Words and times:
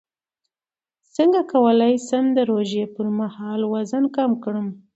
څنګه 1.15 1.41
کولی 1.51 1.93
شم 2.07 2.25
د 2.37 2.39
روژې 2.51 2.83
پر 2.95 3.07
مهال 3.19 3.61
وزن 3.73 4.03
کم 4.15 4.31
کړم 4.43 4.67